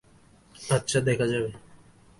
[0.69, 1.51] আচ্ছা দেখা যাবে।